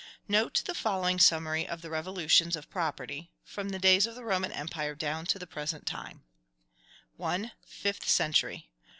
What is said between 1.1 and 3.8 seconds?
summary of the revolutions of property, from the